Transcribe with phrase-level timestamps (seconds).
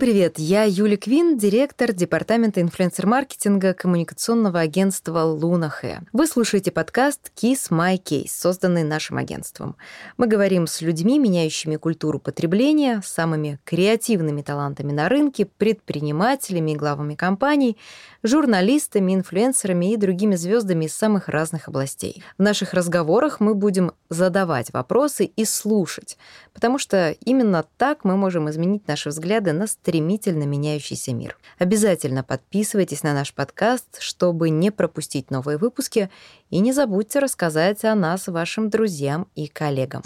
[0.00, 0.38] привет!
[0.38, 6.00] Я Юля Квин, директор департамента инфлюенсер-маркетинга коммуникационного агентства Лунахэ.
[6.14, 9.76] Вы слушаете подкаст Kiss My Case, созданный нашим агентством.
[10.16, 17.14] Мы говорим с людьми, меняющими культуру потребления, самыми креативными талантами на рынке, предпринимателями и главами
[17.14, 17.76] компаний,
[18.22, 22.24] журналистами, инфлюенсерами и другими звездами из самых разных областей.
[22.38, 26.16] В наших разговорах мы будем задавать вопросы и слушать,
[26.54, 31.36] потому что именно так мы можем изменить наши взгляды на стремительно меняющийся мир.
[31.58, 36.10] Обязательно подписывайтесь на наш подкаст, чтобы не пропустить новые выпуски,
[36.48, 40.02] и не забудьте рассказать о нас вашим друзьям и коллегам.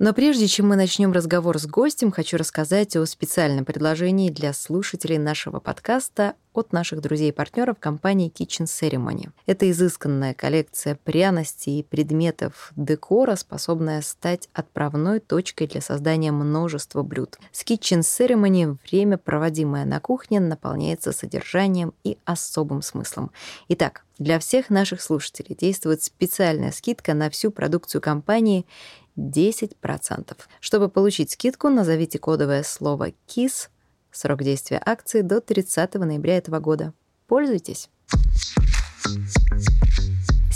[0.00, 5.18] Но прежде чем мы начнем разговор с гостем, хочу рассказать о специальном предложении для слушателей
[5.18, 9.28] нашего подкаста от наших друзей и партнеров компании Kitchen Ceremony.
[9.44, 17.38] Это изысканная коллекция пряностей и предметов декора, способная стать отправной точкой для создания множества блюд.
[17.52, 23.30] С Kitchen Ceremony время, проводимое на кухне, наполняется содержанием и особым смыслом.
[23.68, 28.66] Итак, для всех наших слушателей действует специальная скидка на всю продукцию компании
[29.16, 30.36] 10%.
[30.60, 33.68] Чтобы получить скидку, назовите кодовое слово KISS.
[34.10, 36.92] Срок действия акции до 30 ноября этого года.
[37.26, 37.88] Пользуйтесь!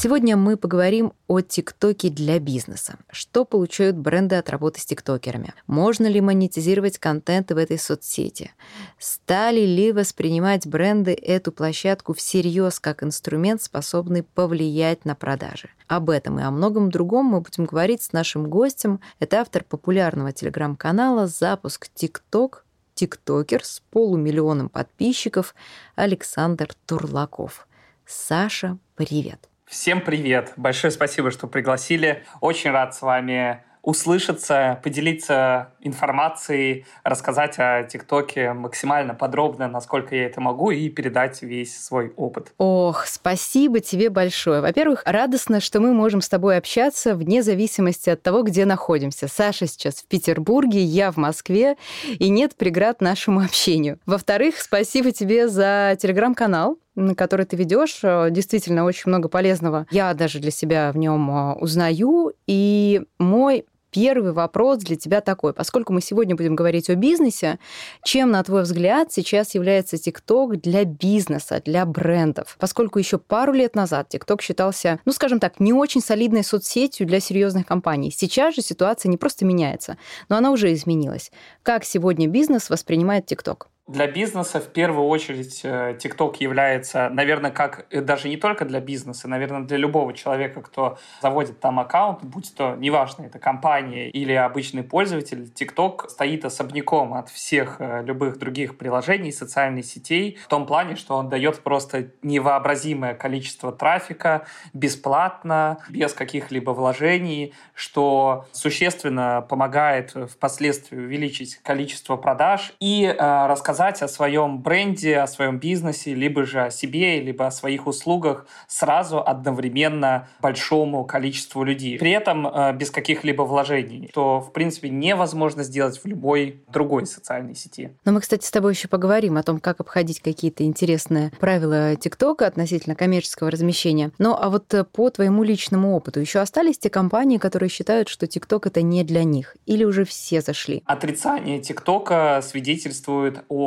[0.05, 2.99] Сегодня мы поговорим о ТикТоке для бизнеса.
[3.11, 5.55] Что получают бренды от работы с тиктокерами?
[5.67, 8.51] Можно ли монетизировать контент в этой соцсети?
[8.99, 15.71] Стали ли воспринимать бренды эту площадку всерьез как инструмент, способный повлиять на продажи?
[15.87, 19.01] Об этом и о многом другом мы будем говорить с нашим гостем.
[19.21, 25.55] Это автор популярного телеграм-канала «Запуск ТикТок», тиктокер с полумиллионом подписчиков
[25.95, 27.67] Александр Турлаков.
[28.05, 29.49] Саша, привет!
[29.67, 30.53] Всем привет!
[30.57, 32.23] Большое спасибо, что пригласили.
[32.41, 40.41] Очень рад с вами услышаться, поделиться информацией, рассказать о ТикТоке максимально подробно, насколько я это
[40.41, 42.53] могу, и передать весь свой опыт.
[42.59, 44.61] Ох, спасибо тебе большое.
[44.61, 49.29] Во-первых, радостно, что мы можем с тобой общаться вне зависимости от того, где находимся.
[49.29, 51.77] Саша сейчас в Петербурге, я в Москве,
[52.19, 53.99] и нет преград нашему общению.
[54.07, 56.79] Во-вторых, спасибо тебе за телеграм-канал,
[57.17, 59.87] который ты ведешь, э, действительно очень много полезного.
[59.91, 62.33] Я даже для себя в нем э, узнаю.
[62.47, 65.55] И мой первый вопрос для тебя такой.
[65.55, 67.61] Поскольку мы сегодня будем говорить о бизнесе,
[68.03, 72.57] чем, на твой взгляд, сейчас является ТикТок для бизнеса, для брендов?
[72.59, 77.21] Поскольку еще пару лет назад ТикТок считался, ну, скажем так, не очень солидной соцсетью для
[77.21, 78.11] серьезных компаний.
[78.11, 79.97] Сейчас же ситуация не просто меняется,
[80.29, 81.31] но она уже изменилась.
[81.63, 83.69] Как сегодня бизнес воспринимает ТикТок?
[83.87, 88.81] Для бизнеса в первую очередь TikTok э, является, наверное, как э, даже не только для
[88.81, 94.33] бизнеса, наверное, для любого человека, кто заводит там аккаунт, будь то, неважно, это компания или
[94.33, 100.65] обычный пользователь, TikTok стоит особняком от всех э, любых других приложений, социальных сетей, в том
[100.65, 110.15] плане, что он дает просто невообразимое количество трафика бесплатно, без каких-либо вложений, что существенно помогает
[110.31, 116.63] впоследствии увеличить количество продаж и рассказать рассказать о своем бренде, о своем бизнесе, либо же
[116.63, 121.99] о себе, либо о своих услугах сразу одновременно большому количеству людей.
[121.99, 127.57] При этом э, без каких-либо вложений, что, в принципе, невозможно сделать в любой другой социальной
[127.57, 127.91] сети.
[128.05, 132.47] Но мы, кстати, с тобой еще поговорим о том, как обходить какие-то интересные правила ТикТока
[132.47, 134.13] относительно коммерческого размещения.
[134.19, 138.29] Но а вот э, по твоему личному опыту еще остались те компании, которые считают, что
[138.29, 139.57] ТикТок это не для них?
[139.67, 140.85] Или уже все зашли?
[140.87, 143.64] Отрицание ТикТока свидетельствует о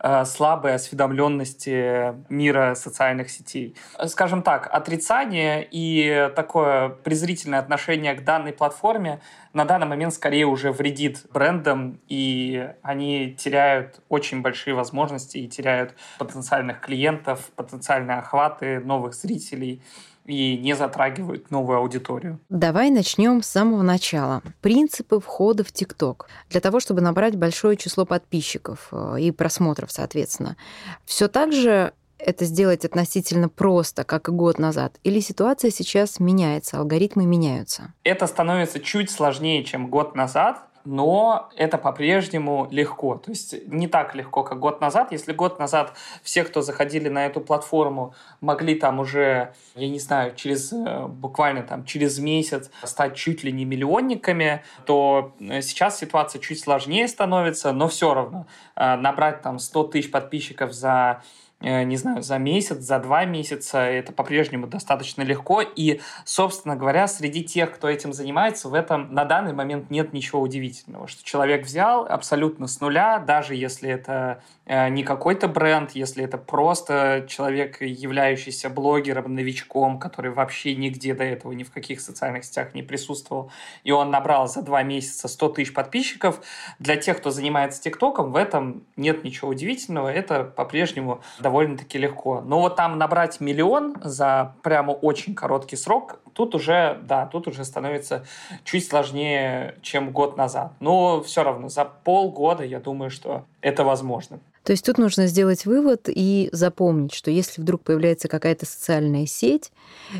[0.00, 3.76] э, слабой осведомленности мира социальных сетей.
[4.06, 9.20] Скажем так, отрицание и такое презрительное отношение к данной платформе
[9.56, 15.94] на данный момент скорее уже вредит брендам, и они теряют очень большие возможности и теряют
[16.18, 19.80] потенциальных клиентов, потенциальные охваты новых зрителей
[20.26, 22.40] и не затрагивают новую аудиторию.
[22.48, 24.42] Давай начнем с самого начала.
[24.60, 26.28] Принципы входа в ТикТок.
[26.50, 30.56] Для того, чтобы набрать большое число подписчиков э, и просмотров, соответственно.
[31.04, 34.98] Все так же это сделать относительно просто, как и год назад?
[35.04, 37.92] Или ситуация сейчас меняется, алгоритмы меняются?
[38.04, 43.16] Это становится чуть сложнее, чем год назад, но это по-прежнему легко.
[43.16, 45.12] То есть не так легко, как год назад.
[45.12, 45.92] Если год назад
[46.22, 51.62] все, кто заходили на эту платформу, могли там уже, я не знаю, через э, буквально
[51.62, 57.72] там через месяц стать чуть ли не миллионниками, то э, сейчас ситуация чуть сложнее становится,
[57.72, 58.46] но все равно
[58.76, 61.22] э, набрать там 100 тысяч подписчиков за
[61.60, 63.78] не знаю, за месяц, за два месяца.
[63.78, 65.62] Это по-прежнему достаточно легко.
[65.62, 70.40] И, собственно говоря, среди тех, кто этим занимается, в этом на данный момент нет ничего
[70.42, 71.08] удивительного.
[71.08, 76.36] Что человек взял абсолютно с нуля, даже если это э, не какой-то бренд, если это
[76.36, 82.74] просто человек, являющийся блогером, новичком, который вообще нигде до этого ни в каких социальных сетях
[82.74, 83.50] не присутствовал,
[83.82, 86.42] и он набрал за два месяца 100 тысяч подписчиков.
[86.78, 92.40] Для тех, кто занимается ТикТоком, в этом нет ничего удивительного, это по-прежнему довольно-таки легко.
[92.40, 97.64] Но вот там набрать миллион за прямо очень короткий срок, тут уже, да, тут уже
[97.64, 98.26] становится
[98.64, 100.72] чуть сложнее, чем год назад.
[100.80, 104.40] Но все равно за полгода я думаю, что это возможно.
[104.64, 109.70] То есть тут нужно сделать вывод и запомнить, что если вдруг появляется какая-то социальная сеть,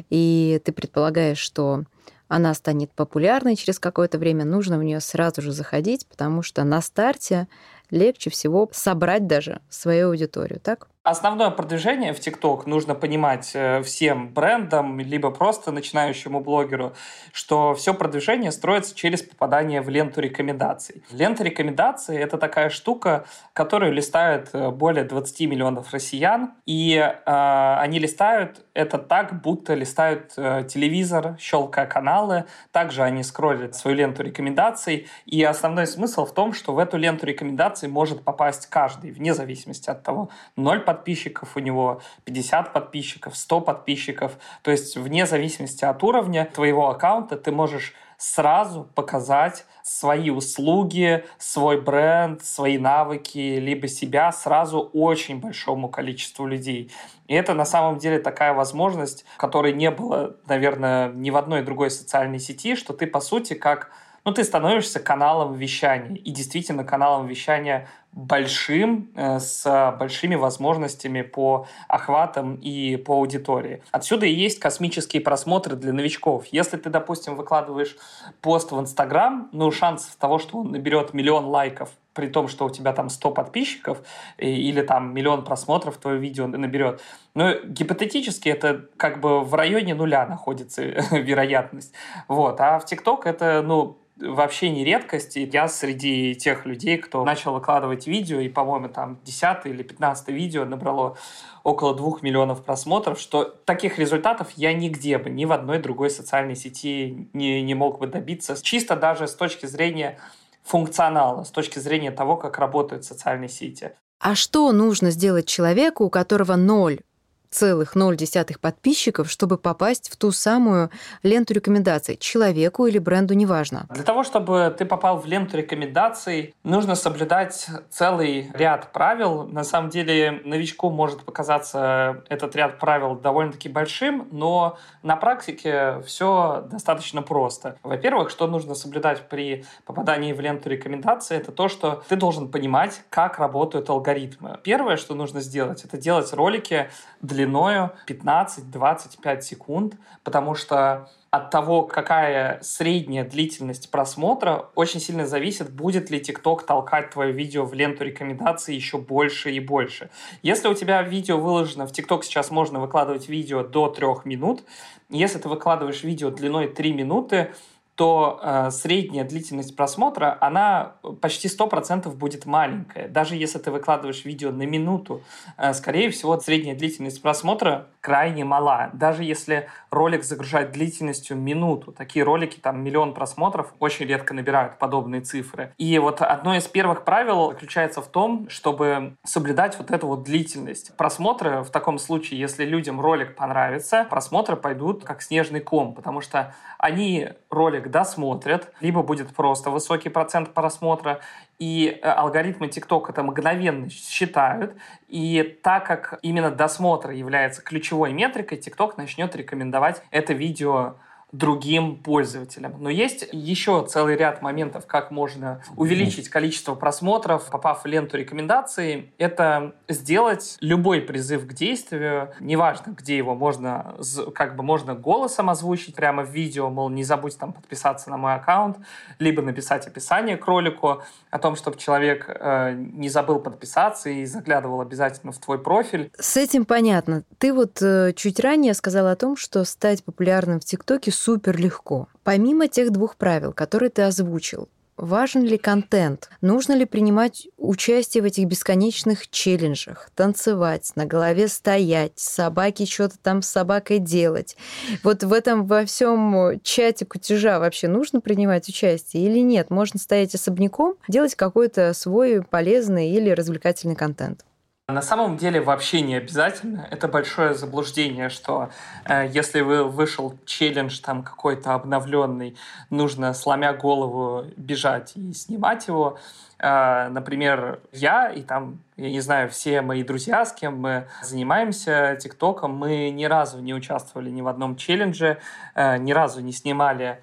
[0.08, 1.82] и ты предполагаешь, что
[2.28, 6.80] она станет популярной через какое-то время, нужно в нее сразу же заходить, потому что на
[6.80, 7.48] старте
[7.90, 10.88] легче всего собрать даже свою аудиторию, так?
[11.06, 16.94] Основное продвижение в ТикТок нужно понимать э, всем брендам, либо просто начинающему блогеру,
[17.32, 21.04] что все продвижение строится через попадание в ленту рекомендаций.
[21.12, 28.00] Лента рекомендаций— это такая штука, которую листают э, более 20 миллионов россиян, и э, они
[28.00, 32.46] листают это так, будто листают э, телевизор, щелкая каналы.
[32.72, 37.26] Также они скроллят свою ленту рекомендаций, и основной смысл в том, что в эту ленту
[37.26, 43.60] рекомендаций может попасть каждый, вне зависимости от того, 0 подписчиков у него, 50 подписчиков, 100
[43.60, 44.38] подписчиков.
[44.62, 51.80] То есть вне зависимости от уровня твоего аккаунта ты можешь сразу показать свои услуги, свой
[51.80, 56.90] бренд, свои навыки, либо себя сразу очень большому количеству людей.
[57.28, 61.90] И это на самом деле такая возможность, которой не было, наверное, ни в одной другой
[61.90, 63.90] социальной сети, что ты, по сути, как
[64.26, 66.16] ну, ты становишься каналом вещания.
[66.16, 73.84] И действительно каналом вещания большим, э, с большими возможностями по охватам и по аудитории.
[73.92, 76.46] Отсюда и есть космические просмотры для новичков.
[76.50, 77.96] Если ты, допустим, выкладываешь
[78.40, 82.70] пост в Инстаграм, ну, шансов того, что он наберет миллион лайков, при том, что у
[82.70, 83.98] тебя там 100 подписчиков
[84.38, 87.00] или там миллион просмотров твое видео наберет.
[87.34, 90.82] Но гипотетически это как бы в районе нуля находится
[91.12, 91.92] вероятность.
[92.26, 92.60] Вот.
[92.60, 95.36] А в ТикТок это, ну, вообще не редкость.
[95.36, 100.28] И я среди тех людей, кто начал выкладывать видео, и, по-моему, там 10 или 15
[100.28, 101.16] видео набрало
[101.62, 106.56] около двух миллионов просмотров, что таких результатов я нигде бы, ни в одной другой социальной
[106.56, 108.56] сети не, не мог бы добиться.
[108.62, 110.18] Чисто даже с точки зрения
[110.62, 113.92] функционала, с точки зрения того, как работают социальные сети.
[114.20, 117.00] А что нужно сделать человеку, у которого ноль
[117.50, 120.90] целых ноль десятых подписчиков, чтобы попасть в ту самую
[121.22, 123.86] ленту рекомендаций, человеку или бренду, неважно.
[123.90, 129.44] Для того, чтобы ты попал в ленту рекомендаций, нужно соблюдать целый ряд правил.
[129.44, 136.66] На самом деле, новичку может показаться этот ряд правил довольно-таки большим, но на практике все
[136.70, 137.78] достаточно просто.
[137.82, 143.02] Во-первых, что нужно соблюдать при попадании в ленту рекомендаций, это то, что ты должен понимать,
[143.10, 144.58] как работают алгоритмы.
[144.62, 146.90] Первое, что нужно сделать, это делать ролики
[147.36, 149.94] длиною 15-25 секунд,
[150.24, 157.10] потому что от того, какая средняя длительность просмотра, очень сильно зависит, будет ли TikTok толкать
[157.10, 160.08] твое видео в ленту рекомендаций еще больше и больше.
[160.42, 164.64] Если у тебя видео выложено, в TikTok сейчас можно выкладывать видео до 3 минут,
[165.10, 167.52] если ты выкладываешь видео длиной 3 минуты,
[167.96, 173.08] то э, средняя длительность просмотра, она почти 100% будет маленькая.
[173.08, 175.22] Даже если ты выкладываешь видео на минуту,
[175.56, 178.90] э, скорее всего, средняя длительность просмотра крайне мала.
[178.92, 185.22] Даже если ролик загружать длительностью минуту, такие ролики, там, миллион просмотров, очень редко набирают подобные
[185.22, 185.72] цифры.
[185.78, 190.96] И вот одно из первых правил заключается в том, чтобы соблюдать вот эту вот длительность.
[190.96, 196.54] Просмотры в таком случае, если людям ролик понравится, просмотры пойдут как снежный ком, потому что
[196.78, 201.20] они ролик досмотрят, либо будет просто высокий процент просмотра,
[201.58, 204.74] и э, алгоритмы TikTok это мгновенно считают,
[205.08, 210.96] и так как именно досмотр является ключевой метрикой, TikTok начнет рекомендовать это видео
[211.32, 212.76] другим пользователям.
[212.78, 219.12] Но есть еще целый ряд моментов, как можно увеличить количество просмотров, попав в ленту рекомендаций.
[219.18, 223.96] Это сделать любой призыв к действию, неважно, где его можно,
[224.34, 228.34] как бы можно голосом озвучить прямо в видео, мол, не забудь там подписаться на мой
[228.34, 228.78] аккаунт,
[229.18, 234.80] либо написать описание к ролику о том, чтобы человек э, не забыл подписаться и заглядывал
[234.80, 236.10] обязательно в твой профиль.
[236.18, 237.24] С этим понятно.
[237.38, 242.08] Ты вот э, чуть ранее сказал о том, что стать популярным в ТикТоке супер легко.
[242.22, 246.30] Помимо тех двух правил, которые ты озвучил, важен ли контент?
[246.40, 250.10] Нужно ли принимать участие в этих бесконечных челленджах?
[250.14, 254.56] Танцевать, на голове стоять, собаки что-то там с собакой делать?
[255.02, 259.70] Вот в этом во всем чате кутежа вообще нужно принимать участие или нет?
[259.70, 264.45] Можно стоять особняком, делать какой-то свой полезный или развлекательный контент.
[264.88, 266.86] На самом деле вообще не обязательно.
[266.92, 268.70] Это большое заблуждение, что
[269.04, 272.56] э, если вы вышел челлендж там какой-то обновленный,
[272.88, 276.20] нужно сломя голову бежать и снимать его.
[276.60, 282.16] Э, например, я и там, я не знаю, все мои друзья, с кем мы занимаемся
[282.22, 285.38] ТикТоком, мы ни разу не участвовали ни в одном челлендже,
[285.74, 287.20] э, ни разу не снимали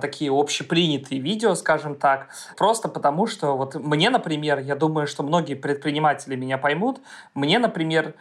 [0.00, 5.54] такие общепринятые видео, скажем так, просто потому что вот мне, например, я думаю, что многие
[5.54, 7.00] предприниматели меня поймут,
[7.34, 8.14] мне, например,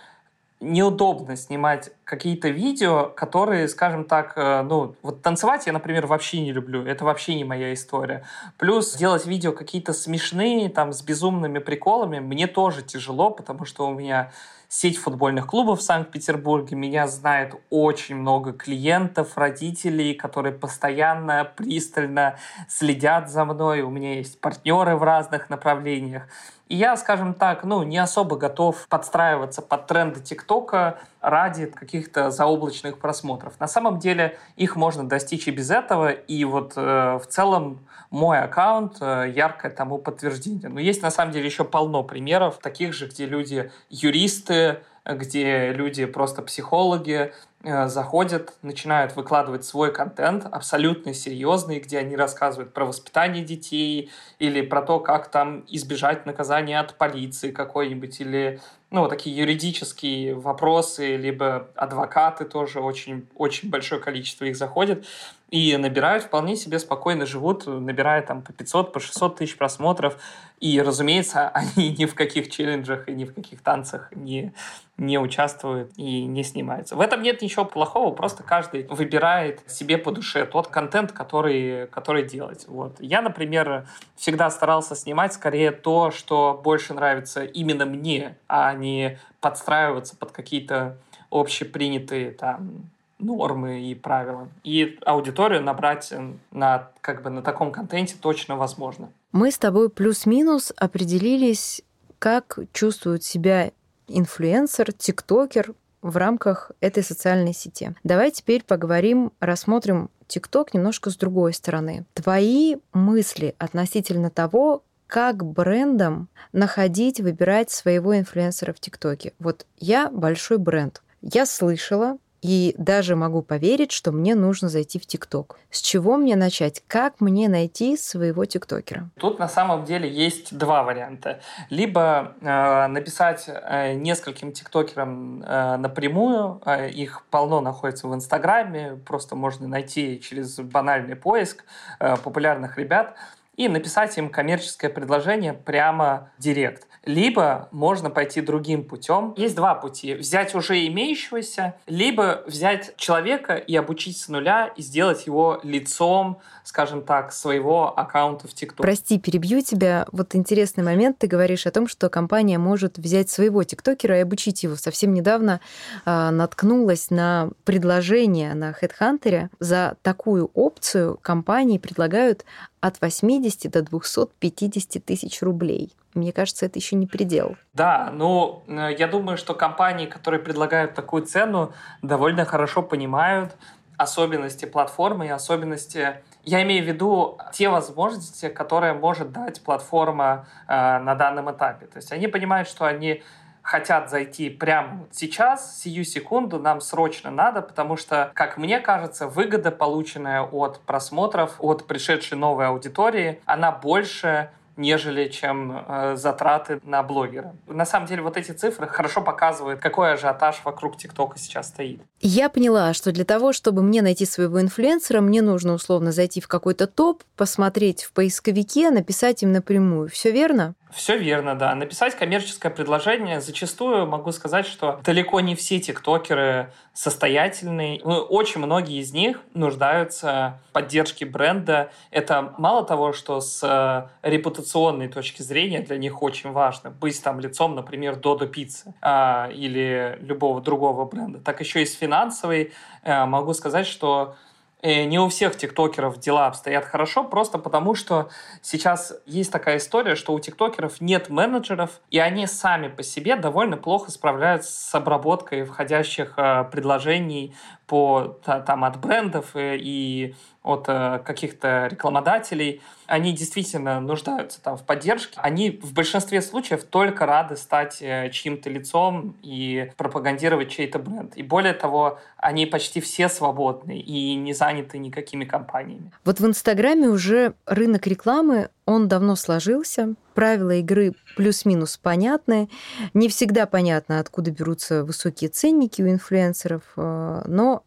[0.60, 6.52] неудобно снимать какие-то видео, которые, скажем так, э, ну, вот танцевать я, например, вообще не
[6.52, 6.84] люблю.
[6.84, 8.24] Это вообще не моя история.
[8.58, 13.94] Плюс делать видео какие-то смешные, там, с безумными приколами, мне тоже тяжело, потому что у
[13.94, 14.32] меня
[14.70, 16.76] сеть футбольных клубов в Санкт-Петербурге.
[16.76, 22.38] Меня знает очень много клиентов, родителей, которые постоянно, пристально
[22.68, 23.82] следят за мной.
[23.82, 26.28] У меня есть партнеры в разных направлениях.
[26.70, 33.00] И я, скажем так, ну, не особо готов подстраиваться под тренды ТикТока ради каких-то заоблачных
[33.00, 33.60] просмотров.
[33.60, 38.40] На самом деле их можно достичь и без этого, и вот э, в целом мой
[38.40, 40.70] аккаунт э, яркое тому подтверждение.
[40.70, 46.06] Но есть на самом деле еще полно примеров таких же, где люди юристы, где люди
[46.06, 53.44] просто психологи, Э, заходят, начинают выкладывать свой контент, абсолютно серьезный, где они рассказывают про воспитание
[53.44, 60.34] детей или про то, как там избежать наказания от полиции какой-нибудь, или ну, такие юридические
[60.34, 65.06] вопросы, либо адвокаты тоже очень, очень большое количество их заходит
[65.50, 70.18] и набирают вполне себе спокойно живут, набирая там по 500, по 600 тысяч просмотров.
[70.60, 74.54] И, разумеется, они ни в каких челленджах и ни в каких танцах не,
[74.98, 76.96] не участвуют и не снимаются.
[76.96, 82.24] В этом нет ничего плохого, просто каждый выбирает себе по душе тот контент, который, который
[82.24, 82.66] делать.
[82.68, 82.98] Вот.
[83.00, 90.16] Я, например, всегда старался снимать скорее то, что больше нравится именно мне, а не подстраиваться
[90.16, 90.98] под какие-то
[91.32, 92.90] общепринятые там
[93.20, 94.50] нормы и правила.
[94.64, 96.14] И аудиторию набрать
[96.52, 99.10] на, как бы, на таком контенте точно возможно.
[99.32, 101.84] Мы с тобой плюс-минус определились,
[102.18, 103.72] как чувствует себя
[104.08, 107.94] инфлюенсер, тиктокер в рамках этой социальной сети.
[108.04, 112.06] Давай теперь поговорим, рассмотрим ТикТок немножко с другой стороны.
[112.14, 119.34] Твои мысли относительно того, как брендам находить, выбирать своего инфлюенсера в ТикТоке.
[119.40, 121.02] Вот я большой бренд.
[121.22, 125.58] Я слышала и даже могу поверить, что мне нужно зайти в ТикТок.
[125.70, 126.84] С чего мне начать?
[126.88, 129.10] Как мне найти своего ТикТокера?
[129.20, 131.42] Тут на самом деле есть два варианта.
[131.70, 139.36] Либо э, написать э, нескольким ТикТокерам э, напрямую, э, их полно находится в Инстаграме, просто
[139.36, 141.64] можно найти через банальный поиск
[142.00, 143.16] э, популярных ребят
[143.60, 146.88] и написать им коммерческое предложение прямо директ.
[147.04, 149.34] Либо можно пойти другим путем.
[149.36, 150.14] Есть два пути.
[150.14, 157.02] Взять уже имеющегося, либо взять человека и обучить с нуля и сделать его лицом, скажем
[157.02, 158.76] так, своего аккаунта в TikTok.
[158.78, 160.06] Прости, перебью тебя.
[160.12, 161.18] Вот интересный момент.
[161.18, 164.76] Ты говоришь о том, что компания может взять своего тиктокера и обучить его.
[164.76, 165.60] Совсем недавно
[166.06, 169.50] э, наткнулась на предложение на HeadHunter.
[169.60, 172.46] За такую опцию компании предлагают
[172.82, 175.92] от 80 до 250 тысяч рублей.
[176.14, 177.56] Мне кажется, это еще не предел.
[177.74, 183.56] Да, ну, э, я думаю, что компании, которые предлагают такую цену, довольно хорошо понимают
[183.98, 191.00] особенности платформы и особенности я имею в виду те возможности, которые может дать платформа э,
[191.00, 191.86] на данном этапе.
[191.86, 193.24] То есть они понимают, что они
[193.62, 199.28] хотят зайти прямо вот сейчас, сию секунду, нам срочно надо, потому что, как мне кажется,
[199.28, 204.50] выгода, полученная от просмотров, от пришедшей новой аудитории, она больше
[204.80, 207.54] нежели чем э, затраты на блогера.
[207.68, 212.02] На самом деле вот эти цифры хорошо показывают, какой ажиотаж вокруг ТикТока сейчас стоит.
[212.22, 216.48] Я поняла, что для того, чтобы мне найти своего инфлюенсера, мне нужно условно зайти в
[216.48, 220.10] какой-то топ, посмотреть в поисковике, написать им напрямую.
[220.10, 220.76] Все верно?
[220.92, 221.76] Все верно, да.
[221.76, 228.02] Написать коммерческое предложение зачастую могу сказать, что далеко не все тиктокеры состоятельные.
[228.04, 231.92] Ну, очень многие из них нуждаются в поддержке бренда.
[232.10, 237.40] Это мало того, что с э, репутационной точки зрения для них очень важно быть там
[237.40, 243.26] лицом, например, Додо Пиццы а, или любого другого бренда, так еще и с финансовой э,
[243.26, 244.36] могу сказать, что
[244.82, 248.30] не у всех тиктокеров дела обстоят хорошо, просто потому что
[248.62, 253.78] сейчас есть такая история, что у тиктокеров нет менеджеров, и они сами по себе довольно
[253.78, 257.56] плохо справляются с обработкой входящих э, предложений
[257.90, 264.84] по, там, от брендов и, и от э, каких-то рекламодателей, они действительно нуждаются там в
[264.84, 265.40] поддержке.
[265.42, 271.36] Они в большинстве случаев только рады стать э, чьим-то лицом и пропагандировать чей-то бренд.
[271.36, 276.12] И более того, они почти все свободны и не заняты никакими компаниями.
[276.24, 282.70] Вот в Инстаграме уже рынок рекламы, он давно сложился, правила игры плюс-минус понятны.
[283.14, 287.84] Не всегда понятно, откуда берутся высокие ценники у инфлюенсеров, э, но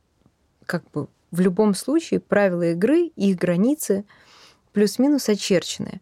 [0.65, 4.05] как бы в любом случае правила игры, их границы
[4.73, 6.01] плюс-минус очерчены.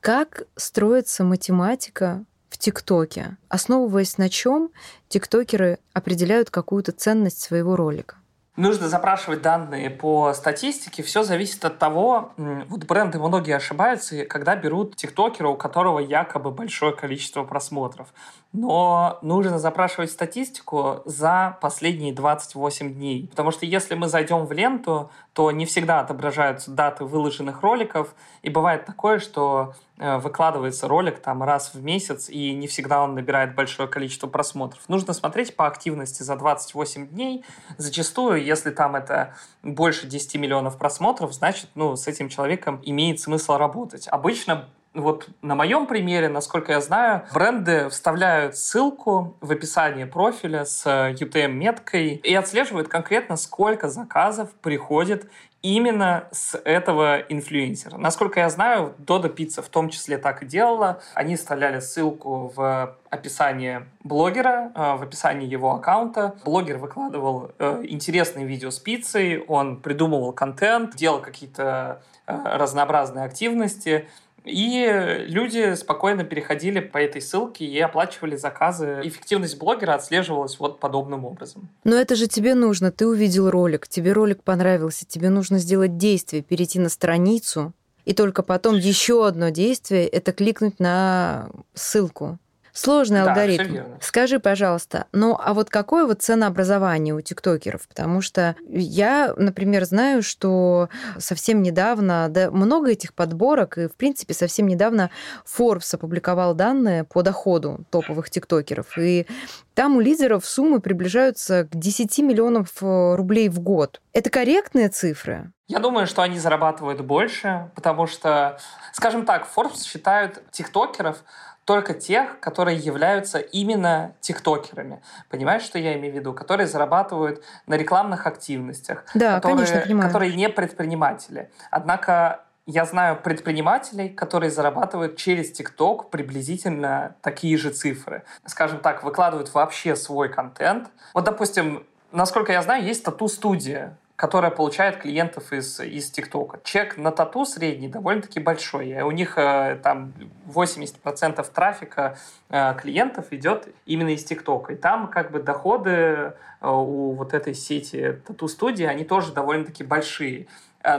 [0.00, 3.36] Как строится математика в ТикТоке?
[3.48, 4.70] Основываясь на чем
[5.08, 8.16] тиктокеры определяют какую-то ценность своего ролика?
[8.56, 11.02] Нужно запрашивать данные по статистике.
[11.02, 16.96] Все зависит от того, вот бренды многие ошибаются, когда берут тиктокера, у которого якобы большое
[16.96, 18.14] количество просмотров.
[18.54, 23.28] Но нужно запрашивать статистику за последние 28 дней.
[23.28, 28.14] Потому что если мы зайдем в ленту, то не всегда отображаются даты выложенных роликов.
[28.40, 33.54] И бывает такое, что выкладывается ролик там раз в месяц, и не всегда он набирает
[33.54, 34.82] большое количество просмотров.
[34.88, 37.44] Нужно смотреть по активности за 28 дней.
[37.78, 43.56] Зачастую, если там это больше 10 миллионов просмотров, значит, ну, с этим человеком имеет смысл
[43.56, 44.06] работать.
[44.08, 50.86] Обычно вот на моем примере, насколько я знаю, бренды вставляют ссылку в описание профиля с
[50.86, 55.30] UTM-меткой и отслеживают конкретно, сколько заказов приходит
[55.74, 57.96] именно с этого инфлюенсера.
[57.96, 61.00] Насколько я знаю, Dodo Pizza в том числе так и делала.
[61.14, 66.36] Они вставляли ссылку в описание блогера, э, в описании его аккаунта.
[66.44, 74.08] Блогер выкладывал э, интересные видео с пиццей, он придумывал контент, делал какие-то э, разнообразные активности,
[74.46, 79.00] и люди спокойно переходили по этой ссылке и оплачивали заказы.
[79.02, 81.68] Эффективность блогера отслеживалась вот подобным образом.
[81.84, 82.92] Но это же тебе нужно.
[82.92, 87.72] Ты увидел ролик, тебе ролик понравился, тебе нужно сделать действие, перейти на страницу,
[88.04, 92.38] и только потом еще одно действие– это кликнуть на ссылку.
[92.76, 93.78] Сложный да, алгоритм.
[94.02, 97.88] Скажи, пожалуйста, ну а вот какое вот ценообразование у тиктокеров?
[97.88, 104.34] Потому что я, например, знаю, что совсем недавно, да, много этих подборок, и, в принципе,
[104.34, 105.10] совсем недавно
[105.46, 108.98] Forbes опубликовал данные по доходу топовых тиктокеров.
[108.98, 109.26] И
[109.72, 114.02] там у лидеров суммы приближаются к 10 миллионов э, рублей в год.
[114.12, 115.50] Это корректные цифры?
[115.68, 118.58] Я думаю, что они зарабатывают больше, потому что,
[118.92, 121.24] скажем так, Forbes считают тиктокеров
[121.66, 125.02] только тех, которые являются именно тиктокерами.
[125.28, 126.32] Понимаешь, что я имею в виду?
[126.32, 129.04] Которые зарабатывают на рекламных активностях.
[129.14, 130.08] Да, которые, конечно, понимаю.
[130.08, 131.50] Которые не предприниматели.
[131.72, 138.22] Однако я знаю предпринимателей, которые зарабатывают через ТикТок приблизительно такие же цифры.
[138.44, 140.88] Скажем так, выкладывают вообще свой контент.
[141.14, 146.58] Вот, допустим, насколько я знаю, есть тату-студия, которая получает клиентов из, из ТикТока.
[146.64, 149.00] Чек на тату средний довольно-таки большой.
[149.02, 150.14] У них э, там
[150.48, 152.16] 80% трафика
[152.48, 154.72] э, клиентов идет именно из ТикТока.
[154.72, 160.46] И там как бы доходы э, у вот этой сети тату-студии, они тоже довольно-таки большие.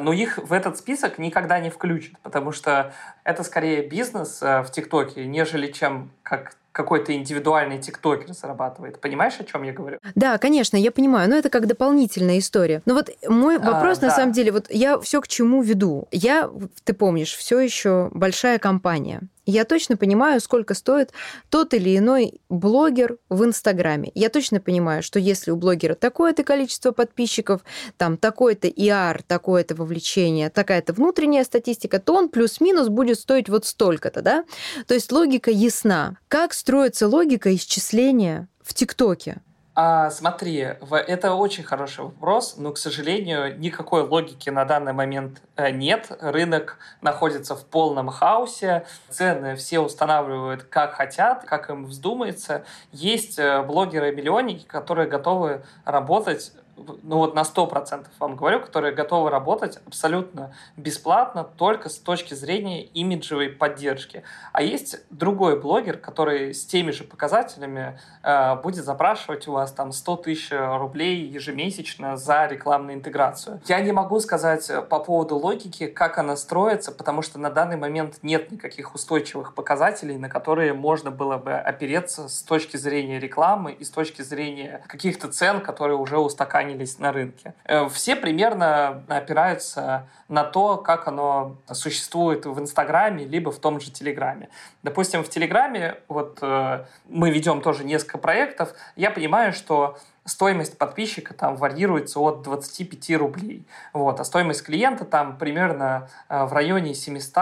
[0.02, 5.26] Но их в этот список никогда не включат, потому что это скорее бизнес в ТикТоке,
[5.26, 9.02] нежели чем как какой-то индивидуальный тиктокер зарабатывает.
[9.02, 9.98] Понимаешь, о чем я говорю?
[10.14, 12.84] Да, конечно, я понимаю, но это как дополнительная история.
[12.86, 14.16] Но вот мой вопрос, а, на да.
[14.16, 16.08] самом деле, вот я все к чему веду.
[16.12, 16.52] Я,
[16.84, 19.22] ты помнишь, все еще большая компания.
[19.50, 21.14] Я точно понимаю, сколько стоит
[21.50, 24.12] тот или иной блогер в Инстаграме.
[24.14, 27.62] Я точно понимаю, что если у блогера такое-то количество подписчиков,
[27.96, 34.22] там такой-то IR, такое-то вовлечение, такая-то внутренняя статистика, то он плюс-минус будет стоить вот столько-то,
[34.22, 34.44] да?
[34.86, 36.18] То есть логика ясна.
[36.28, 39.42] Как строится логика исчисления в ТикТоке?
[39.80, 45.70] А, смотри, это очень хороший вопрос, но, к сожалению, никакой логики на данный момент э,
[45.70, 46.08] нет.
[46.20, 52.66] Рынок находится в полном хаосе, цены все устанавливают как хотят, как им вздумается.
[52.92, 56.54] Есть э, блогеры-миллионники, которые готовы работать
[57.04, 62.84] ну вот на 100% вам говорю, которые готовы работать абсолютно бесплатно только с точки зрения
[62.84, 64.24] имиджевой поддержки.
[64.54, 69.92] А есть другой блогер, который с теми же показателями э, будет запрашивать у вас там
[69.92, 73.62] 100 тысяч рублей ежемесячно за рекламную интеграцию.
[73.68, 78.20] Я не могу сказать по поводу логики, как она строится, потому что на данный момент
[78.22, 83.84] нет никаких устойчивых показателей, на которые можно было бы опереться с точки зрения рекламы и
[83.84, 87.54] с точки зрения каких-то цен, которые уже устаканились устаканились на рынке.
[87.66, 93.92] Э, все примерно опираются на то, как оно существует в Инстаграме, либо в том же
[93.92, 94.50] Телеграме.
[94.84, 101.34] Допустим, в Телеграме вот э, мы ведем тоже несколько проектов, я понимаю, что стоимость подписчика
[101.34, 103.66] там варьируется от 25 рублей.
[103.94, 107.34] Вот, а стоимость клиента там примерно э, в районе 700,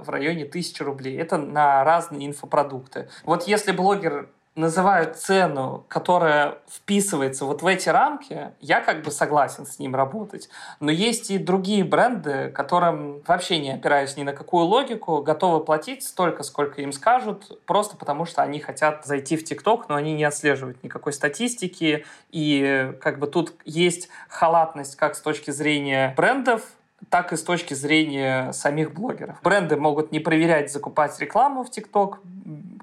[0.00, 1.16] в районе 1000 рублей.
[1.18, 3.08] Это на разные инфопродукты.
[3.24, 9.64] Вот если блогер называют цену, которая вписывается вот в эти рамки, я как бы согласен
[9.66, 10.50] с ним работать.
[10.78, 16.02] Но есть и другие бренды, которым вообще не опираясь ни на какую логику, готовы платить
[16.02, 20.24] столько, сколько им скажут, просто потому что они хотят зайти в ТикТок, но они не
[20.24, 22.04] отслеживают никакой статистики.
[22.30, 26.62] И как бы тут есть халатность как с точки зрения брендов,
[27.10, 29.40] так и с точки зрения самих блогеров.
[29.42, 32.20] Бренды могут не проверять, закупать рекламу в ТикТок,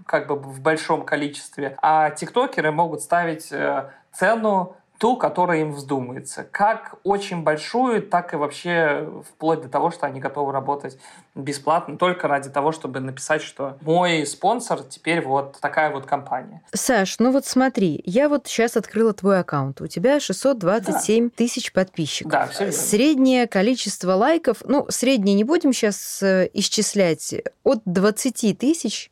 [0.06, 6.44] как бы в большом количестве, а тиктокеры могут ставить э, цену ту, которая им вздумается.
[6.44, 10.98] Как очень большую, так и вообще вплоть до того, что они готовы работать
[11.36, 16.62] бесплатно только ради того, чтобы написать, что мой спонсор теперь вот такая вот компания.
[16.74, 19.80] Саш, ну вот смотри, я вот сейчас открыла твой аккаунт.
[19.80, 21.32] У тебя 627 да.
[21.34, 22.32] тысяч подписчиков.
[22.32, 22.78] Да, все верно.
[22.78, 29.12] Среднее количество лайков, ну, среднее не будем сейчас э, исчислять, от 20 тысяч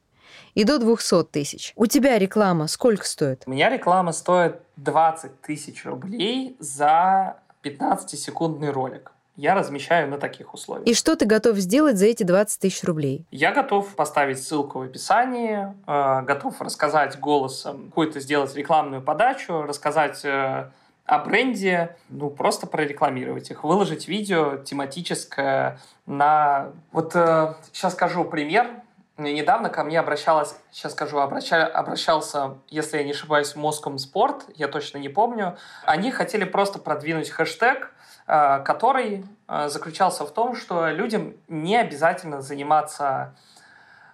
[0.58, 1.72] и до 200 тысяч.
[1.76, 3.44] У тебя реклама сколько стоит?
[3.46, 10.88] У меня реклама стоит 20 тысяч рублей за 15-секундный ролик я размещаю на таких условиях.
[10.88, 13.24] И что ты готов сделать за эти 20 тысяч рублей?
[13.30, 20.26] Я готов поставить ссылку в описании, э, готов рассказать голосом, какую-то сделать рекламную подачу, рассказать
[20.26, 20.72] э,
[21.06, 26.72] о бренде, ну, просто прорекламировать их, выложить видео тематическое на...
[26.92, 28.82] Вот э, сейчас скажу пример
[29.18, 34.68] недавно ко мне обращалась, сейчас скажу, обраща, обращался, если я не ошибаюсь, Моском Спорт, я
[34.68, 35.58] точно не помню.
[35.86, 37.92] Они хотели просто продвинуть хэштег,
[38.28, 43.36] э, который э, заключался в том, что людям не обязательно заниматься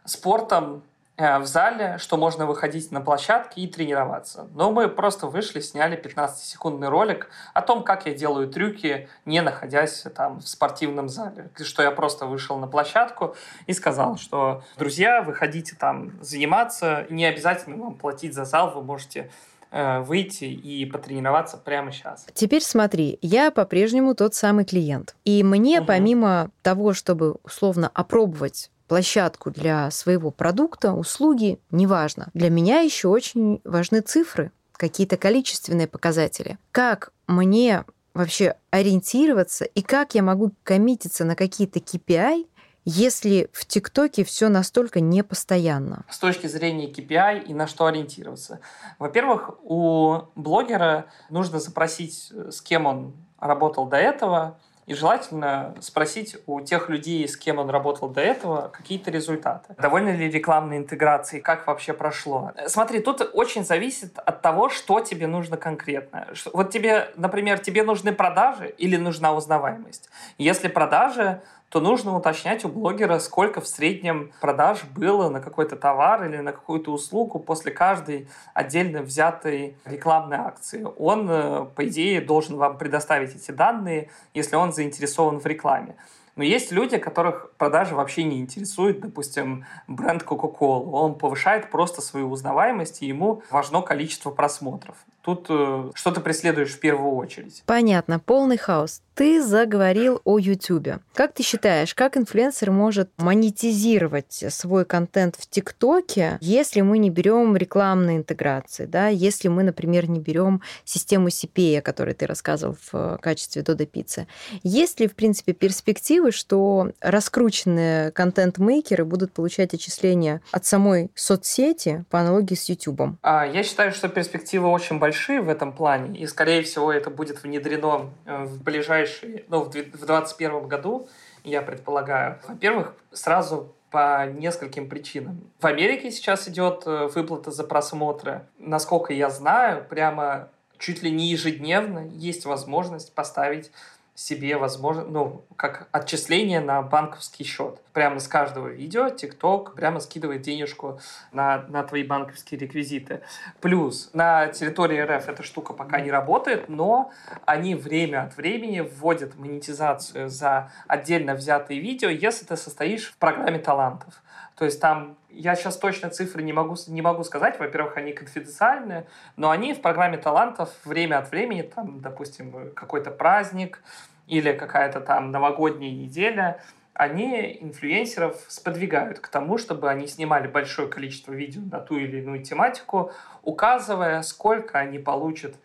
[0.05, 0.83] спортом
[1.17, 4.47] в зале, что можно выходить на площадке и тренироваться.
[4.55, 10.05] Но мы просто вышли, сняли 15-секундный ролик о том, как я делаю трюки, не находясь
[10.15, 11.51] там в спортивном зале.
[11.63, 13.35] Что я просто вышел на площадку
[13.67, 19.29] и сказал, что, друзья, выходите там заниматься, не обязательно вам платить за зал, вы можете
[19.69, 22.25] э, выйти и потренироваться прямо сейчас.
[22.33, 25.15] Теперь смотри, я по-прежнему тот самый клиент.
[25.25, 25.87] И мне, угу.
[25.87, 32.27] помимо того, чтобы условно опробовать площадку для своего продукта, услуги, неважно.
[32.35, 36.59] Для меня еще очень важны цифры, какие-то количественные показатели.
[36.71, 42.45] Как мне вообще ориентироваться и как я могу коммититься на какие-то KPI,
[42.85, 46.05] если в ТикТоке все настолько непостоянно?
[46.07, 48.59] С точки зрения KPI и на что ориентироваться.
[48.99, 56.61] Во-первых, у блогера нужно запросить, с кем он работал до этого, и желательно спросить у
[56.61, 59.75] тех людей, с кем он работал до этого, какие-то результаты.
[59.77, 62.51] Довольны ли рекламные интеграции, как вообще прошло.
[62.67, 66.27] Смотри, тут очень зависит от того, что тебе нужно конкретно.
[66.53, 70.09] Вот тебе, например, тебе нужны продажи или нужна узнаваемость.
[70.37, 71.41] Если продажи,
[71.73, 76.51] то нужно уточнять у блогера, сколько в среднем продаж было на какой-то товар или на
[76.51, 80.85] какую-то услугу после каждой отдельно взятой рекламной акции.
[80.99, 85.95] Он, э, по идее, должен вам предоставить эти данные, если он заинтересован в рекламе.
[86.35, 88.99] Но есть люди, которых продажи вообще не интересуют.
[88.99, 90.91] Допустим, бренд Coca-Cola.
[90.91, 94.95] Он повышает просто свою узнаваемость, и ему важно количество просмотров.
[95.21, 97.63] Тут э, что ты преследуешь в первую очередь.
[97.65, 99.01] Понятно, полный хаос.
[99.15, 100.99] Ты заговорил о YouTube.
[101.13, 107.55] Как ты считаешь, как инфлюенсер может монетизировать свой контент в ТикТоке, если мы не берем
[107.55, 113.19] рекламные интеграции, да, если мы, например, не берем систему CPA, о которой ты рассказывал в
[113.21, 114.25] качестве Додо Пиццы?
[114.63, 122.19] Есть ли, в принципе, перспективы, что раскрученные контент-мейкеры будут получать отчисления от самой соцсети по
[122.19, 123.17] аналогии с YouTube?
[123.21, 127.43] А, я считаю, что перспективы очень большие в этом плане, и, скорее всего, это будет
[127.43, 131.07] внедрено э, в ближайшее ближайшие, ну, в 2021 году,
[131.43, 135.41] я предполагаю, во-первых, сразу по нескольким причинам.
[135.59, 138.47] В Америке сейчас идет э, выплата за просмотры.
[138.57, 143.71] Насколько я знаю, прямо чуть ли не ежедневно есть возможность поставить
[144.15, 147.79] себе возможно, ну, как отчисление на банковский счет.
[147.93, 150.99] Прямо с каждого видео TikTok прямо скидывает денежку
[151.31, 153.21] на, на твои банковские реквизиты.
[153.59, 157.11] Плюс на территории РФ эта штука пока не работает, но
[157.45, 163.57] они время от времени вводят монетизацию за отдельно взятые видео, если ты состоишь в программе
[163.57, 164.21] талантов.
[164.55, 169.07] То есть там, я сейчас точно цифры не могу, не могу сказать, во-первых, они конфиденциальные,
[169.35, 173.83] но они в программе талантов время от времени, там, допустим, какой-то праздник
[174.27, 176.61] или какая-то там новогодняя неделя,
[176.93, 182.43] они инфлюенсеров сподвигают к тому, чтобы они снимали большое количество видео на ту или иную
[182.43, 185.55] тематику, указывая, сколько они получат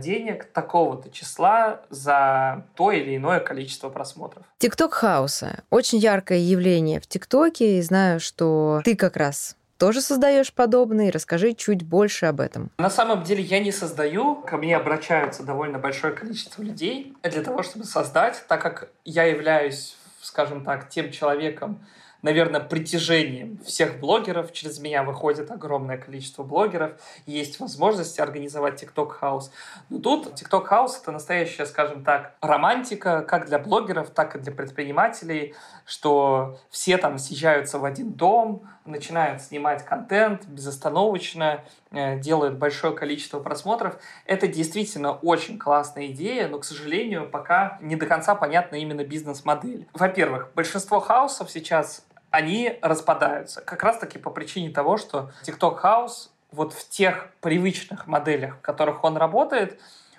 [0.00, 4.44] денег такого-то числа за то или иное количество просмотров.
[4.58, 5.64] TikTok house ы.
[5.70, 7.78] Очень яркое явление в ТикТоке.
[7.78, 11.10] И знаю, что ты как раз тоже создаешь подобные.
[11.10, 12.70] Расскажи чуть больше об этом.
[12.78, 14.36] На самом деле я не создаю.
[14.36, 19.96] Ко мне обращаются довольно большое количество людей для того, чтобы создать, так как я являюсь,
[20.20, 21.84] скажем так, тем человеком,
[22.22, 24.52] наверное, притяжением всех блогеров.
[24.52, 26.92] Через меня выходит огромное количество блогеров.
[27.26, 29.50] Есть возможность организовать TikTok House.
[29.90, 34.52] Но тут TikTok House— это настоящая, скажем так, романтика как для блогеров, так и для
[34.52, 35.54] предпринимателей,
[35.84, 43.40] что все там съезжаются в один дом, начинают снимать контент безостановочно, э, делают большое количество
[43.40, 43.98] просмотров.
[44.26, 49.86] Это действительно очень классная идея, но, к сожалению, пока не до конца понятна именно бизнес-модель.
[49.92, 53.60] Во-первых, большинство хаусов сейчас они распадаются.
[53.60, 59.04] Как раз-таки по причине того, что TikTok House вот в тех привычных моделях, в которых
[59.04, 59.78] он работает,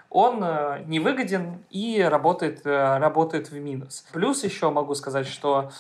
[0.10, 4.06] он э, невыгоден и работает, э, работает в минус.
[4.14, 5.72] Плюс еще могу сказать, что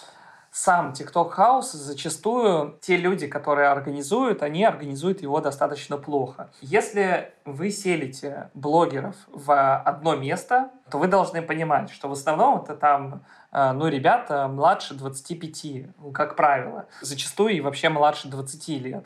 [0.53, 6.51] сам TikTok House зачастую те люди, которые организуют, они организуют его достаточно плохо.
[6.61, 12.75] Если вы селите блогеров в одно место, то вы должны понимать, что в основном это
[12.75, 15.65] там а, ну, ребята младше 25,
[15.97, 16.85] ну, как правило.
[17.01, 19.05] Зачастую и вообще младше 20 лет.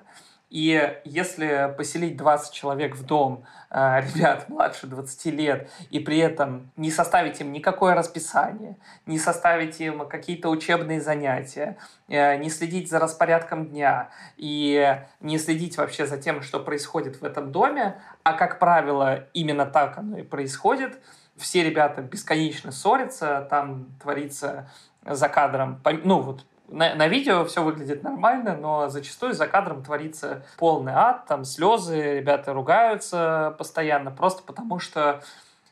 [0.49, 6.71] И если поселить 20 человек в дом э, ребят младше 20 лет и при этом
[6.77, 12.99] не составить им никакое расписание, не составить им какие-то учебные занятия, э, не следить за
[12.99, 18.59] распорядком дня и не следить вообще за тем, что происходит в этом доме, а как
[18.59, 20.99] правило именно так оно и происходит–
[21.37, 24.69] все ребята бесконечно ссорятся, там творится
[25.05, 30.45] за кадром, ну вот на, на видео все выглядит нормально, но зачастую за кадром творится
[30.57, 35.21] полный ад, там слезы, ребята ругаются постоянно, просто потому что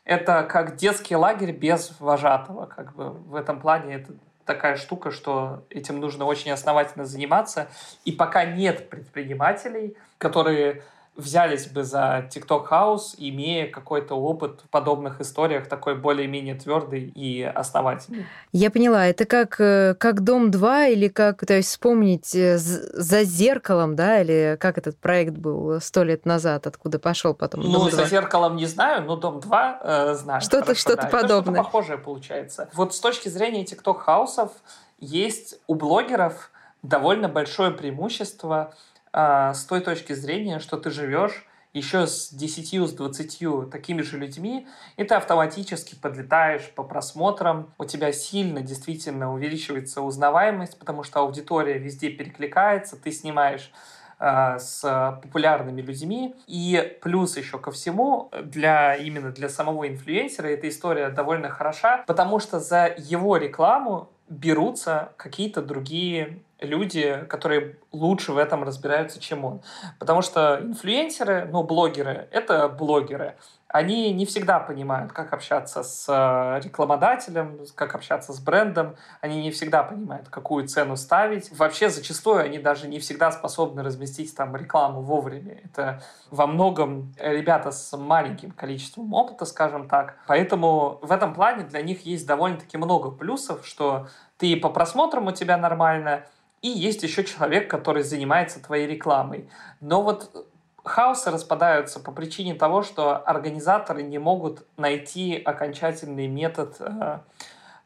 [0.04, 4.12] это как детский лагерь без вожатого, как бы в этом плане это
[4.46, 7.66] такая штука, что этим нужно очень основательно заниматься.
[8.04, 10.82] И пока нет предпринимателей, которые
[11.16, 17.42] взялись бы за TikTok House, имея какой-то опыт в подобных историях, такой более-менее твердый и
[17.42, 18.26] основательный.
[18.52, 23.24] Я поняла, это как, э, как Дом 2 или как, то есть вспомнить э, за
[23.24, 27.90] зеркалом, да, или как этот проект был сто лет назад, откуда пошел потом Ну, Дом
[27.90, 28.06] за 2?
[28.06, 30.40] зеркалом не знаю, но Дом 2 э, знаю.
[30.40, 31.06] Что-то что да.
[31.06, 31.54] подобное.
[31.54, 32.68] что-то похожее получается.
[32.74, 34.50] Вот с точки зрения TikTok хаусов
[34.98, 36.50] есть у блогеров
[36.82, 38.74] довольно большое преимущество
[39.16, 44.18] а, с той точки зрения, что ты живешь еще с 10, с 20 такими же
[44.18, 44.66] людьми,
[44.98, 51.78] и ты автоматически подлетаешь по просмотрам, у тебя сильно действительно увеличивается узнаваемость, потому что аудитория
[51.78, 53.72] везде перекликается, ты снимаешь
[54.18, 54.82] а, с
[55.22, 56.34] популярными людьми.
[56.46, 62.38] И плюс еще ко всему, для, именно для самого инфлюенсера эта история довольно хороша, потому
[62.38, 69.60] что за его рекламу берутся какие-то другие люди, которые лучше в этом разбираются, чем он.
[69.98, 73.36] Потому что инфлюенсеры, ну, блогеры, это блогеры.
[73.76, 78.96] Они не всегда понимают, как общаться с э, рекламодателем, как общаться с брендом.
[79.20, 81.50] Они не всегда понимают, какую цену ставить.
[81.52, 85.60] Вообще, зачастую они даже не всегда способны разместить там рекламу вовремя.
[85.62, 90.16] Это во многом ребята с маленьким количеством опыта, скажем так.
[90.26, 94.08] Поэтому в этом плане для них есть довольно-таки много плюсов, что
[94.38, 96.24] ты по просмотрам у тебя нормально,
[96.62, 99.50] и есть еще человек, который занимается твоей рекламой.
[99.80, 100.46] Но вот
[100.86, 107.18] хаосы распадаются по причине того, что организаторы не могут найти окончательный метод э,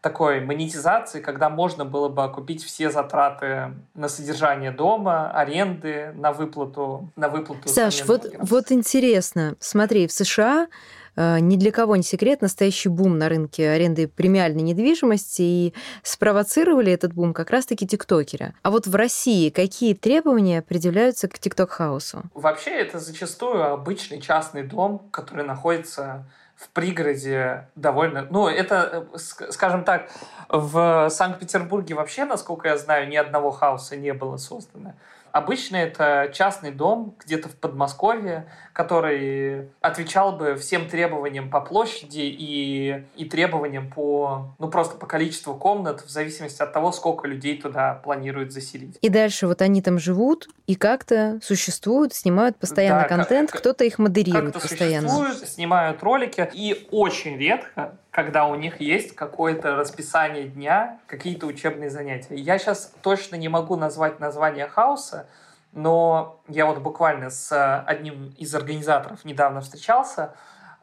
[0.00, 7.10] такой монетизации, когда можно было бы окупить все затраты на содержание дома, аренды, на выплату,
[7.16, 7.68] на выплату.
[7.68, 10.68] Саш, вот, вот интересно, смотри, в США
[11.16, 17.12] ни для кого не секрет, настоящий бум на рынке аренды премиальной недвижимости, и спровоцировали этот
[17.12, 18.54] бум как раз-таки тиктокеры.
[18.62, 22.22] А вот в России какие требования предъявляются к тикток-хаусу?
[22.34, 26.24] Вообще это зачастую обычный частный дом, который находится
[26.56, 28.26] в пригороде довольно...
[28.30, 29.18] Ну, это, э,
[29.50, 30.10] скажем так,
[30.50, 34.92] в Санкт-Петербурге вообще, насколько я знаю, ни одного хауса не было создано.
[35.32, 43.04] Обычно это частный дом где-то в Подмосковье, который отвечал бы всем требованиям по площади и,
[43.16, 47.94] и требованиям по, ну, просто по количеству комнат, в зависимости от того, сколько людей туда
[47.94, 48.98] планируют заселить.
[49.00, 53.98] И дальше вот они там живут и как-то существуют, снимают постоянно да, контент, кто-то их
[53.98, 55.08] модерирует постоянно.
[55.08, 61.90] Существуют, снимают ролики, и очень редко когда у них есть какое-то расписание дня, какие-то учебные
[61.90, 62.34] занятия.
[62.34, 65.28] Я сейчас точно не могу назвать название хаоса,
[65.72, 70.34] но я вот буквально с одним из организаторов недавно встречался,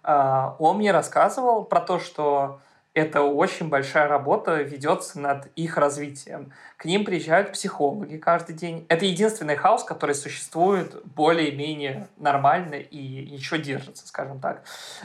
[0.03, 2.61] а, он мне рассказывал про то, что
[2.93, 6.51] это очень большая работа ведется над их развитием.
[6.77, 8.87] К ним приезжают психологи каждый день.
[8.89, 14.63] Это единственный хаос, который существует более-менее нормально и еще держится, скажем так.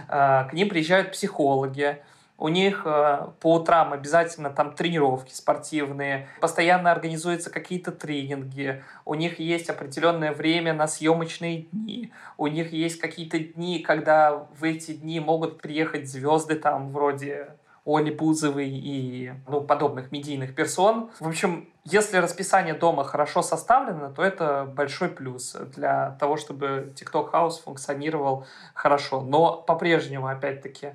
[0.08, 2.00] А, к ним приезжают психологи,
[2.42, 9.38] у них э, по утрам обязательно там тренировки спортивные, постоянно организуются какие-то тренинги, у них
[9.38, 15.20] есть определенное время на съемочные дни, у них есть какие-то дни, когда в эти дни
[15.20, 17.50] могут приехать звезды там вроде
[17.87, 21.11] Оли Бузовой и ну, подобных медийных персон.
[21.20, 27.31] В общем, если расписание дома хорошо составлено, то это большой плюс для того, чтобы TikTok
[27.31, 29.20] House функционировал хорошо.
[29.20, 30.94] Но по-прежнему, опять-таки,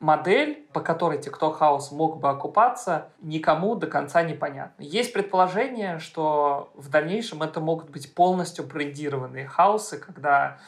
[0.00, 4.82] модель, по которой TikTok House мог бы окупаться, никому до конца не понятна.
[4.82, 10.58] Есть предположение, что в дальнейшем это могут быть полностью брендированные хаусы, когда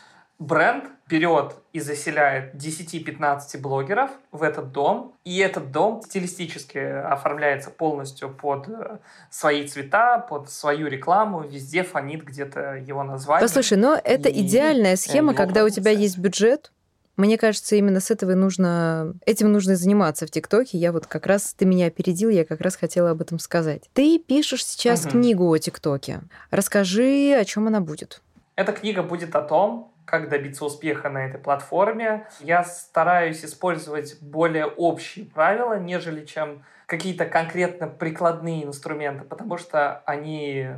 [0.41, 8.31] бренд берет и заселяет 10-15 блогеров в этот дом, и этот дом стилистически оформляется полностью
[8.31, 13.47] под э, свои цвета, под свою рекламу, везде фонит где-то его название.
[13.47, 16.73] Послушай, но это идеальная схема, когда у тебя есть бюджет,
[17.21, 20.79] мне кажется, именно с этого и нужно, этим нужно заниматься в ТикТоке.
[20.79, 23.89] Я вот как раз, ты меня опередил, я как раз хотела об этом сказать.
[23.93, 25.13] Ты пишешь сейчас угу.
[25.13, 26.21] книгу о ТикТоке.
[26.51, 28.23] Расскажи, о чем она будет.
[28.57, 32.27] Эта книга будет о том, как добиться успеха на этой платформе.
[32.41, 40.71] Я стараюсь использовать более общие правила, нежели чем какие-то конкретно прикладные инструменты, потому что они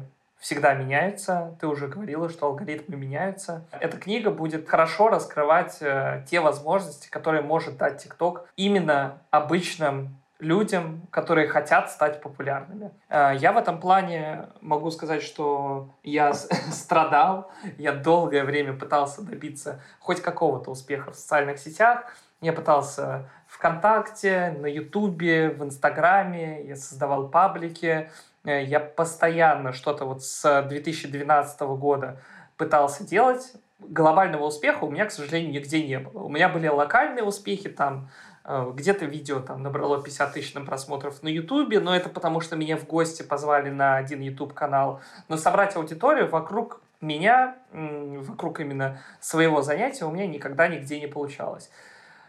[0.43, 1.57] всегда меняются.
[1.61, 3.65] Ты уже говорила, что алгоритмы меняются.
[3.71, 11.07] Эта книга будет хорошо раскрывать э, те возможности, которые может дать TikTok именно обычным людям,
[11.11, 12.91] которые хотят стать популярными.
[13.09, 16.33] Э, я в этом плане могу сказать, что я
[16.73, 22.13] страдал, я долгое время пытался добиться хоть какого-то успеха в социальных сетях.
[22.41, 28.11] Я пытался ВКонтакте, на Ютубе, в Инстаграме, я создавал паблики,
[28.45, 32.21] я постоянно что-то вот с 2012 года
[32.57, 33.53] пытался делать.
[33.79, 36.23] Глобального успеха у меня, к сожалению, нигде не было.
[36.23, 38.09] У меня были локальные успехи, там
[38.45, 42.77] э, где-то видео там набрало 50 тысяч просмотров на Ютубе, но это потому, что меня
[42.77, 45.01] в гости позвали на один YouTube канал.
[45.29, 51.71] Но собрать аудиторию вокруг меня, вокруг именно своего занятия у меня никогда нигде не получалось.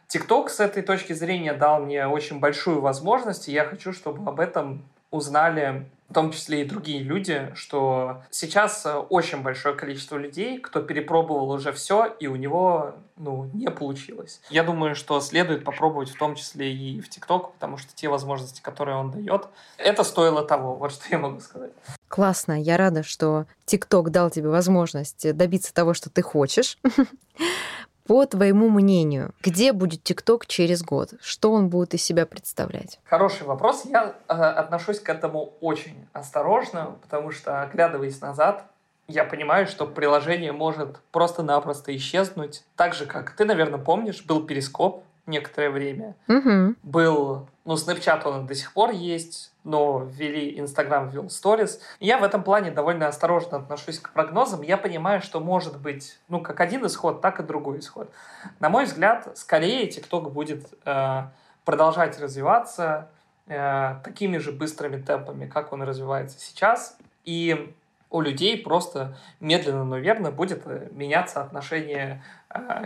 [0.07, 4.39] ТикТок с этой точки зрения дал мне очень большую возможность, и я хочу, чтобы об
[4.39, 10.59] этом узнали в том числе и другие люди, что сейчас э, очень большое количество людей,
[10.59, 14.39] кто перепробовал уже все, и у него ну, не получилось.
[14.51, 18.61] Я думаю, что следует попробовать в том числе и в ТикТок, потому что те возможности,
[18.61, 19.47] которые он дает,
[19.79, 20.75] это стоило того.
[20.75, 21.71] Вот что я могу сказать.
[22.09, 22.61] Классно.
[22.61, 26.77] Я рада, что ТикТок дал тебе возможность добиться того, что ты хочешь.
[28.05, 31.13] По твоему мнению, где будет ТикТок через год?
[31.21, 32.99] Что он будет из себя представлять?
[33.05, 33.85] Хороший вопрос.
[33.85, 38.65] Я э, отношусь к этому очень осторожно, потому что, оглядываясь назад,
[39.07, 42.63] я понимаю, что приложение может просто-напросто исчезнуть.
[42.75, 46.15] Так же, как ты, наверное, помнишь, был перископ некоторое время.
[46.27, 46.75] Угу.
[46.83, 51.79] Был, ну, Snapchat он до сих пор есть, но ввели Инстаграм, ввел сторис.
[51.99, 54.61] Я в этом плане довольно осторожно отношусь к прогнозам.
[54.61, 58.11] Я понимаю, что может быть, ну, как один исход, так и другой исход.
[58.59, 61.23] На мой взгляд, скорее TikTok будет э,
[61.63, 63.09] продолжать развиваться
[63.47, 66.97] э, такими же быстрыми темпами, как он развивается сейчас.
[67.23, 67.73] И
[68.13, 72.21] у людей просто медленно, но верно будет э, меняться отношение,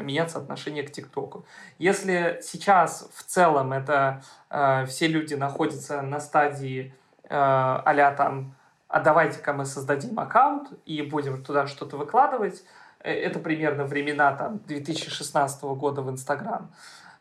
[0.01, 1.45] меняться отношение к ТикТоку.
[1.77, 6.93] Если сейчас в целом это э, все люди находятся на стадии
[7.29, 8.55] а там
[8.87, 12.63] а давайте-ка мы создадим аккаунт и будем туда что-то выкладывать,
[12.99, 16.71] это примерно времена там 2016 года в Инстаграм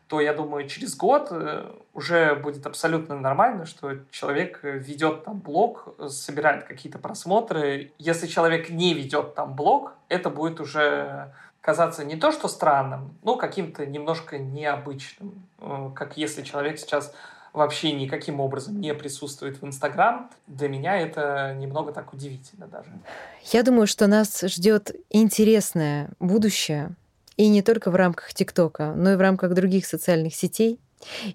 [0.07, 5.95] то я думаю, через год э, уже будет абсолютно нормально, что человек ведет там блог,
[6.07, 7.91] собирает какие-то просмотры.
[7.97, 11.33] Если человек не ведет там блог, это будет уже
[11.67, 15.45] казаться не то что странным, но каким-то немножко необычным.
[15.59, 17.13] Э, как если человек сейчас
[17.51, 22.89] вообще никаким образом не присутствует в Инстаграм, для меня это немного так удивительно даже.
[23.51, 26.91] Я думаю, что нас ждет интересное будущее,
[27.35, 30.79] и не только в рамках ТикТока, но и в рамках других социальных сетей.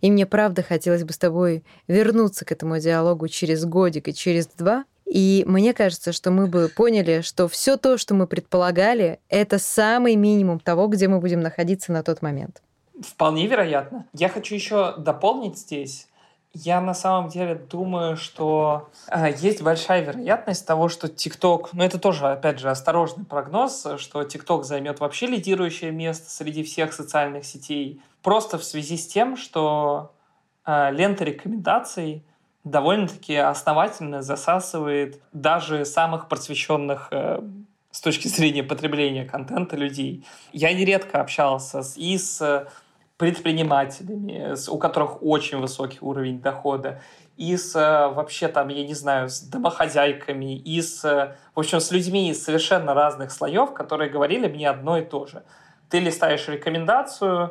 [0.00, 4.46] И мне правда хотелось бы с тобой вернуться к этому диалогу через годик и через
[4.46, 4.86] два.
[5.12, 10.16] И мне кажется, что мы бы поняли, что все то, что мы предполагали, это самый
[10.16, 12.62] минимум того, где мы будем находиться на тот момент.
[12.98, 14.06] Вполне вероятно.
[14.14, 16.08] Я хочу еще дополнить здесь.
[16.54, 21.98] Я на самом деле думаю, что э, есть большая вероятность того, что TikTok, ну это
[21.98, 28.00] тоже, опять же, осторожный прогноз, что TikTok займет вообще лидирующее место среди всех социальных сетей,
[28.22, 30.14] просто в связи с тем, что
[30.64, 32.24] э, лента рекомендаций
[32.64, 37.40] довольно-таки основательно засасывает даже самых просвещенных э,
[37.90, 40.24] с точки зрения потребления контента людей.
[40.52, 42.68] Я нередко общался с, и с
[43.16, 47.00] предпринимателями, у которых очень высокий уровень дохода,
[47.36, 51.80] и с э, вообще там, я не знаю, с домохозяйками, и с, э, в общем,
[51.80, 55.42] с людьми из совершенно разных слоев, которые говорили мне одно и то же.
[55.88, 57.50] Ты листаешь рекомендацию,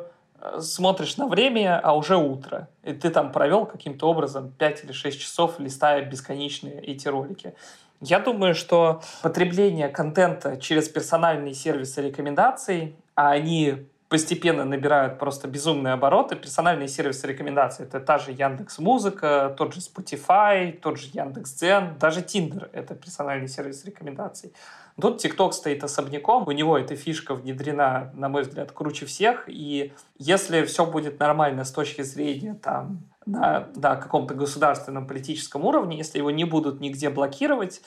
[0.58, 2.68] смотришь на время, а уже утро.
[2.82, 7.54] И ты там провел каким-то образом 5 или 6 часов, листая бесконечные эти ролики.
[8.00, 15.94] Я думаю, что потребление контента через персональные сервисы рекомендаций, а они постепенно набирают просто безумные
[15.94, 16.36] обороты.
[16.36, 21.96] Персональные сервисы рекомендаций— это та же Яндекс Музыка, тот же Spotify, тот же Яндекс Дзен,
[21.98, 24.52] даже Tinder— это персональный сервис рекомендаций.
[25.00, 29.92] Тут TikTok стоит особняком, у него эта фишка внедрена, на мой взгляд, круче всех, и
[30.18, 36.18] если все будет нормально с точки зрения там, на, на каком-то государственном политическом уровне, если
[36.18, 37.80] его не будут нигде блокировать,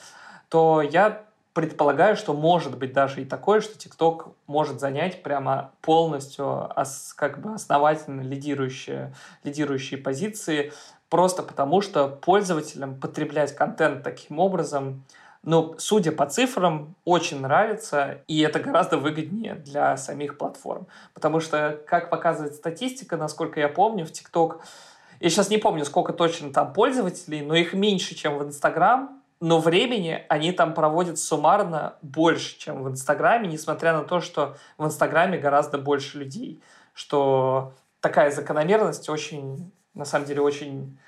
[0.48, 1.22] то я
[1.56, 6.70] предполагаю, что может быть даже и такое, что TikTok может занять прямо полностью
[7.16, 10.72] как бы основательно лидирующие, лидирующие позиции,
[11.08, 15.04] просто потому что пользователям потреблять контент таким образом,
[15.46, 20.88] ну, судя по цифрам, очень нравится, и это гораздо выгоднее для самих платформ.
[21.14, 24.60] Потому что, как показывает статистика, насколько я помню, в TikTok,
[25.20, 29.60] я сейчас не помню, сколько точно там пользователей, но их меньше, чем в Instagram, но
[29.60, 35.38] времени они там проводят суммарно больше, чем в Инстаграме, несмотря на то, что в Инстаграме
[35.38, 36.60] гораздо больше людей.
[36.92, 40.98] Что такая закономерность очень, на самом деле, очень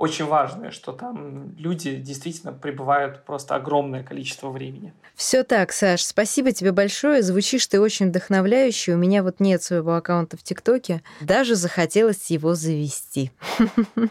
[0.00, 4.94] очень важное, что там люди действительно пребывают просто огромное количество времени.
[5.14, 7.22] Все так, Саш, спасибо тебе большое.
[7.22, 8.94] Звучишь ты очень вдохновляюще.
[8.94, 11.02] У меня вот нет своего аккаунта в ТикТоке.
[11.20, 13.30] Даже захотелось его завести.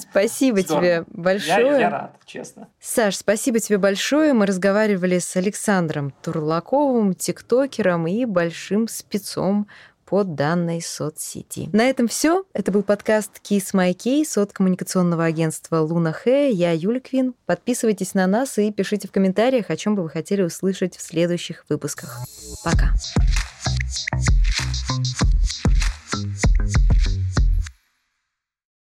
[0.00, 1.80] Спасибо тебе большое.
[1.80, 2.68] Я рад, честно.
[2.80, 4.32] Саш, спасибо тебе большое.
[4.32, 9.68] Мы разговаривали с Александром Турлаковым, тиктокером и большим спецом
[10.12, 11.70] по данной соцсети.
[11.72, 12.44] На этом все.
[12.52, 16.50] Это был подкаст Kiss My Case от коммуникационного агентства Луна Хэ.
[16.50, 17.32] Я Юля Квин.
[17.46, 21.64] Подписывайтесь на нас и пишите в комментариях, о чем бы вы хотели услышать в следующих
[21.70, 22.18] выпусках.
[22.62, 22.92] Пока.
[24.90, 25.31] Thank you